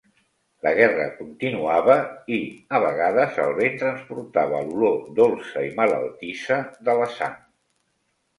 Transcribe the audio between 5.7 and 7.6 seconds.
malaltissa de la sang.